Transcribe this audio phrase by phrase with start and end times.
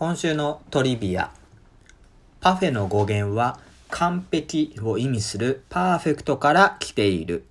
[0.00, 1.30] 今週のトリビア。
[2.40, 3.60] パフェの語源は
[3.90, 7.44] 完璧を意味するパーフェクトから来ている。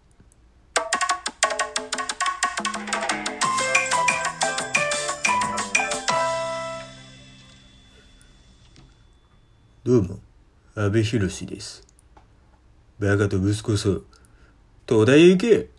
[9.83, 10.19] どうも、
[10.73, 11.85] 安倍博です。
[12.97, 14.01] バカと息子さん、
[14.87, 15.69] 東大へ行け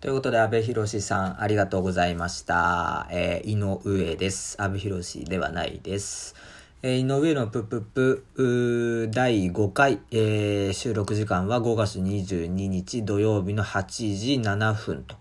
[0.00, 3.08] ということで、安倍博さん、ありがとうございました。
[3.10, 4.54] えー、井上です。
[4.62, 6.36] 安倍博ではないです。
[6.82, 15.16] えー、井上のぷぷぷ、第5回、えー、収録時間は5月22日土曜日の8時7分と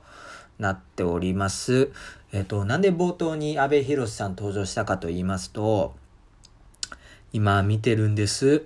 [0.60, 1.90] なっております。
[2.32, 5.96] えっ、と、なんで冒頭に安倍博さん登場したかと言いますと、
[7.34, 8.62] 今見てるんです。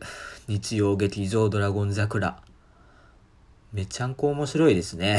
[0.49, 2.43] 日曜劇場ドラゴン桜。
[3.71, 5.17] めちゃんこ面白いですね。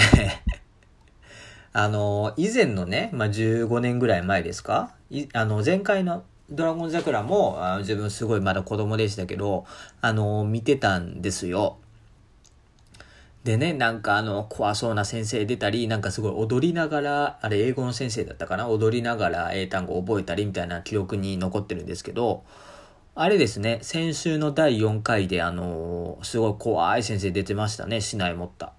[1.75, 4.95] あの、以前のね、まあ、15年ぐらい前ですか？
[5.11, 9.65] いあの、前回のドラゴン桜も、あ自分すごいまだ子供でしたけど、
[10.03, 11.79] あの、見てたんですよ。
[13.45, 18.69] でね、なんかあの、怖そうな先生出たり、なんかすごい踊りながら、あれ英語の先生だったかな？
[18.69, 22.45] 踊りながら英単語覚えたりみたいな記憶に残ってるんですけど、
[23.15, 28.75] あれですね、先週の第4回であのすごい怖い先生出てましたね、市内持った。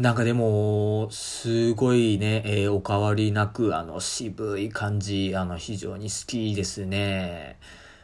[0.00, 7.58] なんかでも、すごいね、えーお変わりなく、あの、渋い感じ、あの、非常に好きですね。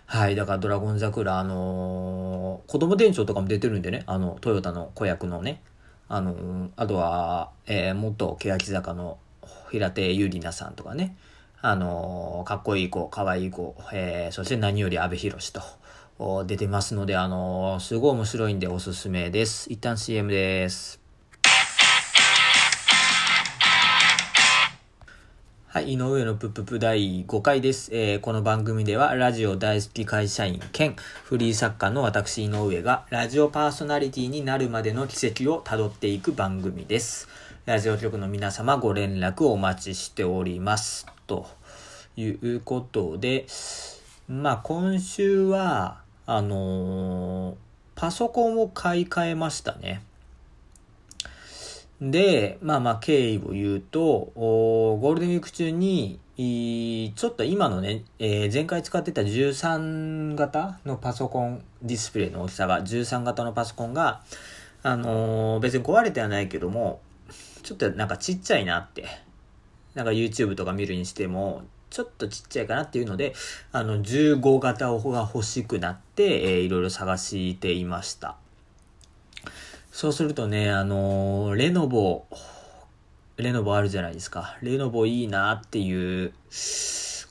[0.04, 0.34] はい。
[0.36, 5.62] だから、ドラゴン桜、あのー子供店長とかも出てるんでね、あの、トヨタの子役のね、
[6.08, 9.16] あのーあとは、えー、元欅坂の
[9.70, 11.16] 平手友梨奈さんとかね、
[11.62, 15.30] あのーかっこいい子、かわいい子、えーそして何より阿部寛
[16.18, 19.72] と、出てますので、あのーすごい面白いんでおすすめです。
[19.72, 21.05] 一旦 CM です。
[25.76, 27.90] はい、井上のぷぷぷ第5回です。
[27.92, 37.28] えーこの番組ではラジオ大好き会社員兼フリー作家の私井上がラジオパーソナリティになるまでの奇跡をたどっていく番組です。
[37.66, 41.04] ラジオ局の皆様ご連絡お待ちしております。
[41.26, 41.46] と
[42.16, 43.44] いうことで、
[44.28, 47.54] まあ今週は、あのー
[47.96, 50.00] パソコンを買い替えましたね。
[52.00, 64.22] で、まあまあ経緯を言うと、ゴールデンウィーク中に、ちょっと今のね、えー前回使ってた13型のパソコン、ディスプレイの大きさが13型のパソコンが、
[64.82, 67.00] あのー別に壊れてはないけども、
[67.62, 69.06] ちょっとなんかちっちゃいなって、
[69.94, 73.32] なんか YouTube とか見るにしても、ちょっとちっちゃいかなっていうので、
[73.72, 78.36] あの、15型が欲しくなって、えーいろいろ探していました。
[79.96, 82.26] そうするとね、あのーレノボ、
[83.38, 84.58] レノボあるじゃないですか。
[84.60, 86.34] レノボいいなっていう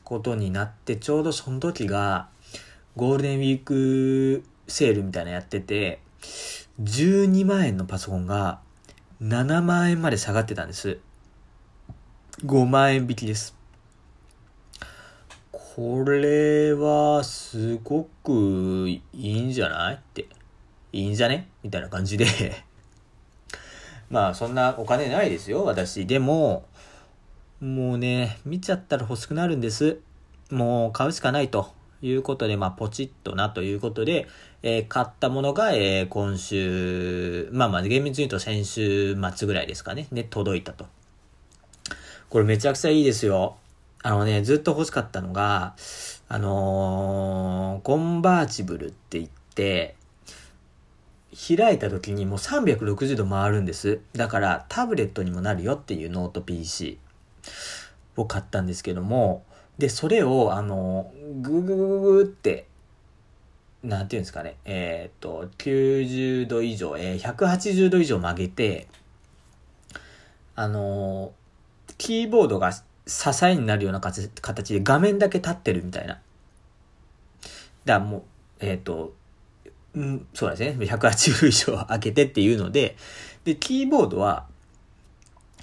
[0.03, 2.27] ことになって、ちょうどその時が、
[2.95, 5.99] ゴールデンウィークセールみたいなのやってて、
[6.81, 8.61] 12万円のパソコンが
[9.21, 10.97] 7万円まで下がってたんです。
[12.47, 13.55] 5万円引きです。
[15.51, 20.34] これはすごくいいんじゃないって。
[20.95, 21.49] いいんじゃね？
[21.61, 22.25] みたいな感じで。
[24.09, 26.05] まあそんなお金ないですよ、私。
[26.05, 26.65] でも、
[27.59, 29.99] もうね、見ちゃったら欲しくなるんです。
[30.51, 34.29] もう買うしかないということで、まあポチッとなということで、
[34.63, 40.85] えー買ったものが、えー今週、まあまあ厳密に言うと先週末ぐらいですかね、ね、届いたと。
[42.29, 43.57] これめちゃくちゃいいですよ。
[44.01, 45.75] あのね、ずっと欲しかったのが、
[46.29, 49.95] あのーコンバーチブルって言って、
[51.35, 53.99] 開いた時にもう360度回るんです。
[54.13, 56.97] だからタブレットにもなるよっていうノート PC
[58.15, 59.43] を買ったんですけども、
[59.77, 62.67] で、それをあの、グググググって、
[63.83, 68.87] なんていうんですかね、えっ、と、90度以上、えー180度以上曲げて、
[70.55, 71.33] あの
[71.97, 72.83] キーボードが支
[73.45, 76.19] えになるような形で画面だけ立ってるみたいな。
[77.83, 78.23] だからもう、
[78.61, 79.13] えっ、と、
[79.95, 80.85] うん、そうですね。
[80.85, 82.97] 180度以上開けてっていうので、
[83.45, 84.45] で、キーボードは、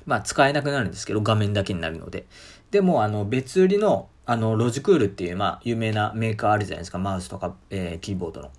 [0.06, 2.24] まあ使えなくなるんですけど、画面だけになるので。
[2.70, 6.98] でも、あの、別売りの、あの、ロジクールっていう、まあ、有名なメーカーあるじゃないですか。
[6.98, 8.50] マウスとか、えーキーボードの。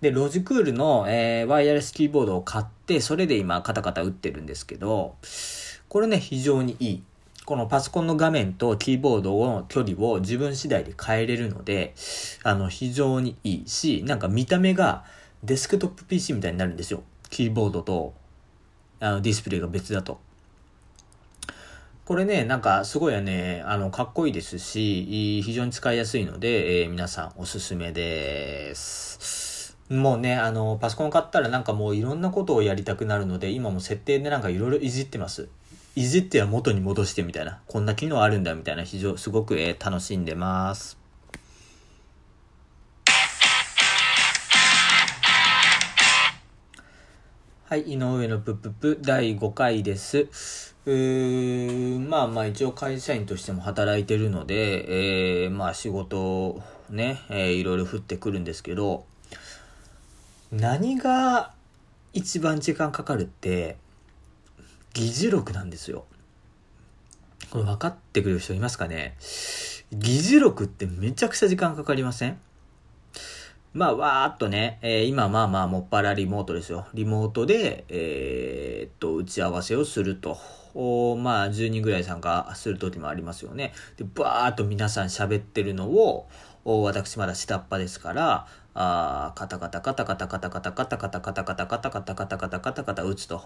[0.00, 5.16] で、ロジクールの、えーワイヤレスキーボードを買って、それで今、カタカタ打ってるんですけど、
[5.88, 7.02] これね、非常にいい。
[7.50, 11.96] このパソコンの画面とキーボードの距離を自分次第で変えれるので、
[12.44, 15.02] あの、非常にいいし、なんか見た目が
[15.42, 17.02] デスクトップ PC みたいになるんですよ。
[17.28, 18.14] キーボードと、
[19.00, 20.20] あの、ディスプレイが別だと。
[22.04, 29.76] これね、なんかすごいね、あの、かっこいいですし、非常に使いやすいので、えー、皆さんおすすめです。
[29.88, 35.48] もうね、あの、パソコン買ったらなんかもういろんなことをやりたくなるので、今も設定でなんかいろいろいじってます。
[35.96, 40.96] いじっては元に戻してみたいな、こんな機能あるんだみたいな、非常、すごく、えー、楽しんでます。
[47.70, 50.28] はい、井上のぷぷぷ第5回です。
[50.86, 59.04] うーまあまあ一応会社員としても働いてるので、えー、まあ仕事ね、えー、いろいろ降ってくるんですけど、
[60.52, 61.52] 何が
[62.12, 63.76] 一番時間かかるって、
[64.92, 66.04] 議事録なんですよ。
[67.50, 69.16] これ分かってくれる人いますかね？
[69.92, 72.38] 議事録ってめちゃくちゃ時間かかりません？
[73.72, 76.86] まあ、わーっとね、えー、今まあまあもっぱらリモートですよ。
[76.92, 80.38] リモートで、えー、っと、打ち合わせをすると。
[80.74, 83.72] おまあ、10人ぐらい参加する時もありますよね。
[83.96, 86.28] で、バーっと皆さん喋ってるのを、
[86.64, 93.44] お私まだ下っ端ですから、あカタカタカタカタカタカタカタカタカタカタカタカタカタカタカタカタ打つと。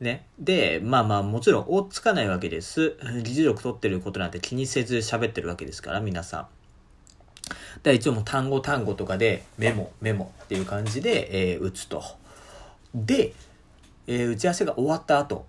[0.00, 0.24] ね。
[0.38, 2.96] で、まあまあ、もちろん追っつかないわけです。
[3.22, 6.46] 議事録取ってることなんて気にせず喋ってるわけですから、皆さん。
[7.82, 12.02] で、一応もう単語単語とかでメモ、メモっていう感じで、えー、打つと。
[12.94, 13.32] で、
[14.06, 15.46] えー、打ち合わせが終わった後、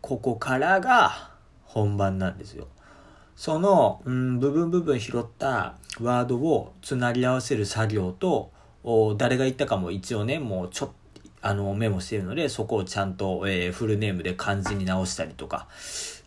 [0.00, 1.30] ここからが
[1.64, 2.68] 本番なんですよ。
[3.36, 8.50] その、うん、部分部分拾ったワードをつなぎ合わせる作業と、
[9.16, 10.97] 誰が言ったかも一応ね、もうちょっと、
[11.40, 15.68] あの、メモしてるので、そこをちゃんと、えー、フルネームで漢字に直したりとか。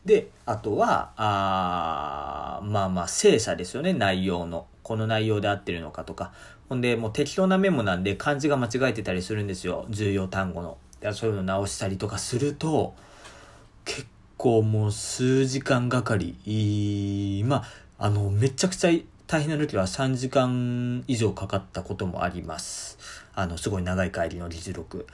[0.05, 4.67] で、あとは、あまあまあ、精査ですよね、内容の。
[4.83, 6.31] この内容で合ってるのかとか。
[6.69, 9.85] ほんで、もう適当なメモなんで漢字が間違えてたりするんですよ。
[9.89, 10.77] 重要単語の。
[11.13, 12.93] そういうの直したりとかすると、
[13.85, 14.05] 結
[14.37, 17.43] 構もう数時間がかり。
[17.45, 17.63] まあ、
[18.05, 18.91] あの、めちゃくちゃ
[19.27, 22.97] 大変な時は3時間以上かかったこともあります。
[23.33, 25.07] あの、すごい長い帰りの議事録。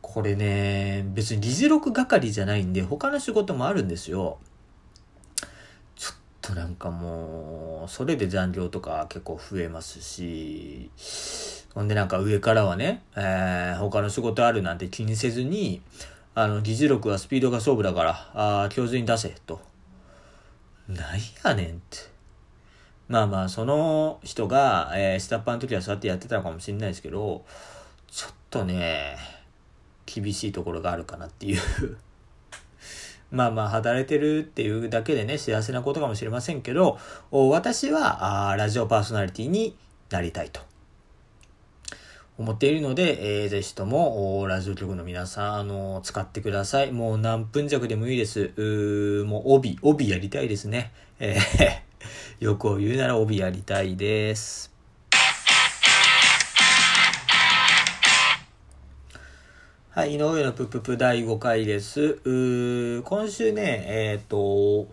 [0.00, 4.38] これね、別に議事録係じゃないんで、他の仕事もあるんですよ。
[5.96, 10.90] ちょっとなんかもう、それで残業とか結構増えますし、
[11.74, 15.82] ほんでなんか上からはね、えー、他の仕事あるなんて気にせずに、
[16.34, 19.60] あの、議事録はスピードが勝負だから、ああ、教授に出せ、と。
[20.88, 22.17] なんやねんって。
[23.08, 27.44] まあまあ、その人が、えー、下っ端の時はそうやってやってたのかもしれないですけど、
[28.10, 29.16] ちょっとね、
[30.04, 31.60] 厳しいところがあるかなっていう
[33.30, 36.98] まあまあ、働いてるっていうだけでね、幸せなことかもしれませんけど、
[37.30, 39.74] 私は、あラジオパーソナリティに
[40.10, 40.60] なりたいと。
[42.38, 46.92] 思っているので、えー、ぜひとも、ラジオ局の皆さん、あのー、使ってください。
[46.92, 48.52] もう何分弱でもいいです。
[48.56, 50.92] うもう帯、帯やりたいですね。
[51.18, 51.87] えー、
[52.40, 54.72] 欲を言うなら帯やりたいです。
[59.90, 62.20] はい、井上のぷぷぷ第5回です。
[63.02, 64.88] 今週ね、えっ、ー、と、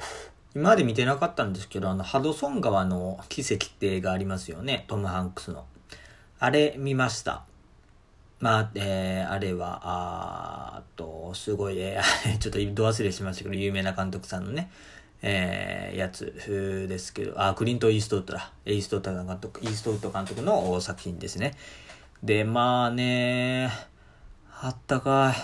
[0.55, 4.85] 今まで見てなかったんですけど、あの、ハドソン川の奇跡って映画ありますよね。
[4.87, 5.65] トム・ハンクスの。
[6.39, 7.43] あれ見ました。
[8.39, 14.71] まあ、えー、あれは、あと、すごい、えー、 ちょっとど忘れしましたけど、有名な監督さんのね、
[15.27, 18.53] えー、やつですけど、あ、クリント・イーストウッドだ。
[18.63, 21.55] イーストウッド監督、イーストウッド監督の作品ですね。
[22.21, 23.71] で、まあね、
[24.61, 25.35] あったかい。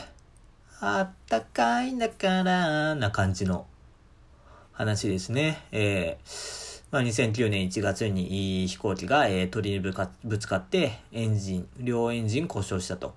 [0.82, 3.66] あったかいんだから、な感じの
[4.72, 5.66] 話ですね。
[5.72, 6.62] えー
[6.92, 9.94] まあ、2009年1月に飛行機が、えー、鳥にぶ
[10.38, 13.16] つかってエンジン、両エンジン故障したと。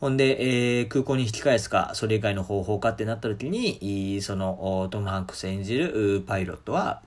[0.00, 7.02] ほんで、えー、空港に引き返すか、それ以外の方法かってなった時に、その、トム・ハンクス演じるパイロットは、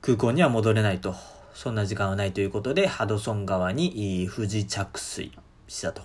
[0.00, 1.14] 空港には戻れないと。
[1.54, 5.30] そんな時間はないということで、ハドソン川に不時着水
[5.68, 6.02] したと。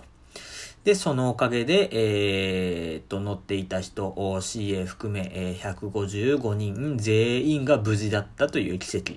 [0.84, 9.14] で、そのおかげで、えー、と、乗っていた人、CA 含め、えー、155人全員が無事だったという奇跡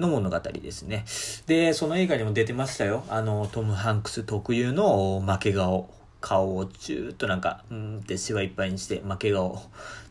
[0.00, 1.04] の物語ですね。
[1.46, 3.04] で、その映画にも出てましたよ。
[3.08, 5.88] あの、トム・ハンクス特有の負け顔。
[6.20, 9.62] 顔をチューッとなんか、うんってシワいっぱいにして負け顔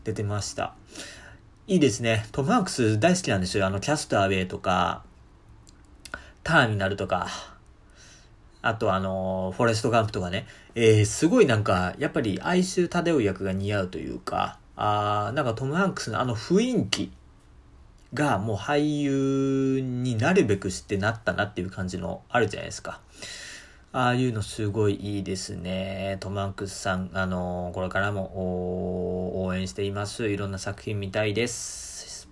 [0.04, 0.74] 出てました。
[1.66, 2.26] いいですね。
[2.32, 3.66] トム・ハンクス大好きなんですよ。
[3.66, 5.04] あの、キャスターウェイとか、
[6.42, 7.28] ターミナルとか、
[8.62, 17.12] あとあの、フォレストガンプとかね、えー、すごいなんか、やっぱり哀愁漂う役が似合うというか、あなんかトム・ハンクスのあの雰囲気
[18.14, 23.00] がもう俳優になるべくしてなったなっていう感じのあるじゃないですか。
[23.92, 26.16] ああいうのすごいいいですね。
[26.20, 30.28] トマンクスさん、あのーこれからも応援しています。
[30.28, 32.28] いろんな作品見たいです。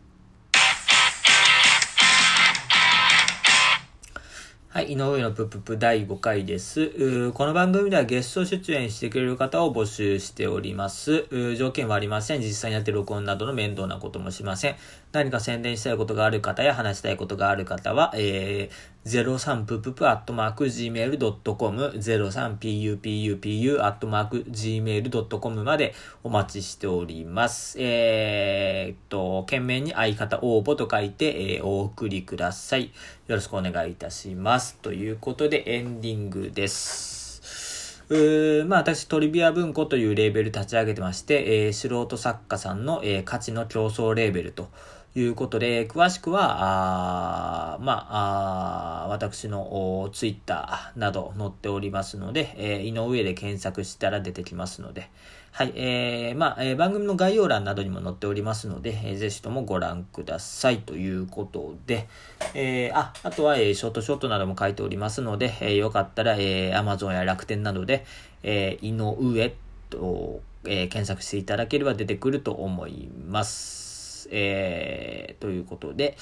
[4.78, 7.32] はい、井上のぷぷぷ第5回です。
[7.32, 11.26] この番組ではゲスト出演してくれる方を募集しております。
[11.56, 12.40] 条件はありません。
[12.40, 14.76] 実際にやって録音などの面倒なこともしません。
[15.11, 27.81] 何か宣伝したいことがある方や話したいことがある方は、えー、03ぷぷぷアットマーク gmail.com 03pupupu アットマーク gmail.com までお待ちしております。
[27.81, 32.93] えー、っと、懸命に相方応募と書いて、えーお送りください。
[33.29, 34.77] よろしくお願いいたします。
[34.77, 38.05] ということでエンディングです。
[38.11, 44.69] うーまあ私トリビア文庫というレーベル立ち上げてまして、えー素人作家さんの、えー価値の競争レーベルと
[45.18, 55.10] いうことで、詳しくは、あまあ、私のおツイッターなど載っておりますので、えー井上で検索したら出てきますので、
[55.50, 62.06] はい、えー、まあ、えー番組の概要欄などにも載っておりますので、えーぜひともご覧くださいということで、
[62.54, 68.04] えーあ、あとは、えーショートショートなども書いておりますので、えーよかったら、えー Amazon や楽天などで、
[68.42, 68.92] えー井
[69.34, 69.54] 上
[69.90, 73.88] と、えー検索していただければ出てくると思います。
[74.30, 76.16] えーということで、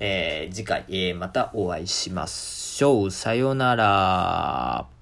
[0.00, 3.10] えー次回、えーまたお会いしましょう。
[3.10, 4.95] さよなら。